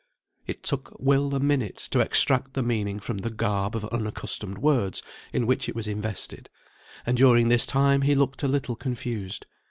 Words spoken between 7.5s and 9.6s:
time he looked a little confused.